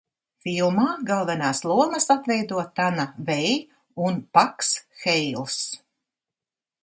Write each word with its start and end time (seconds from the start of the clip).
Filmā 0.43 0.85
galvenās 1.09 1.59
lomas 1.71 2.09
atveido 2.15 2.63
Tana 2.79 3.05
Vei 3.29 3.53
un 4.07 4.19
Paks 4.39 4.75
Heils. 5.05 5.61